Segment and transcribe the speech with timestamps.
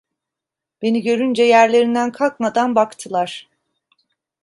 [0.81, 3.47] Beni görünce yerlerinden kalkmadan baktılar.